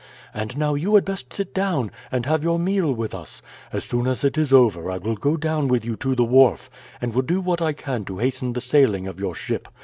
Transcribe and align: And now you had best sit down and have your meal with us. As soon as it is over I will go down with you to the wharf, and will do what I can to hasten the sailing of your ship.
And 0.33 0.57
now 0.57 0.73
you 0.73 0.95
had 0.95 1.05
best 1.05 1.31
sit 1.31 1.53
down 1.53 1.91
and 2.11 2.25
have 2.25 2.43
your 2.43 2.57
meal 2.57 2.91
with 2.91 3.13
us. 3.13 3.43
As 3.71 3.83
soon 3.83 4.07
as 4.07 4.23
it 4.23 4.35
is 4.35 4.51
over 4.51 4.89
I 4.89 4.97
will 4.97 5.13
go 5.13 5.37
down 5.37 5.67
with 5.67 5.85
you 5.85 5.95
to 5.97 6.15
the 6.15 6.23
wharf, 6.25 6.71
and 6.99 7.13
will 7.13 7.21
do 7.21 7.39
what 7.39 7.61
I 7.61 7.73
can 7.73 8.03
to 8.05 8.17
hasten 8.17 8.53
the 8.53 8.61
sailing 8.61 9.05
of 9.05 9.19
your 9.19 9.35
ship. 9.35 9.67